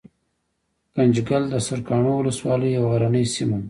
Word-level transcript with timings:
ګنجګل 0.95 1.43
دسرکاڼو 1.53 2.13
ولسوالۍ 2.17 2.69
يو 2.77 2.83
غرنۍ 2.91 3.25
سيمه 3.33 3.57
ده 3.59 3.59